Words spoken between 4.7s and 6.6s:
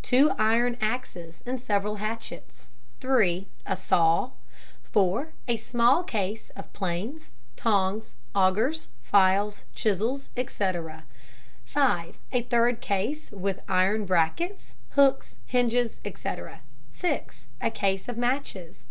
4. A small case